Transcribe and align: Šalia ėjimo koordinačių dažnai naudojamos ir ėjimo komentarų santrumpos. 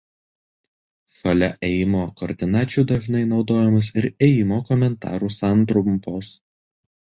Šalia 1.17 1.49
ėjimo 1.69 2.01
koordinačių 2.21 2.85
dažnai 2.93 3.23
naudojamos 3.35 3.93
ir 4.03 4.09
ėjimo 4.31 4.61
komentarų 4.73 5.33
santrumpos. 5.39 6.35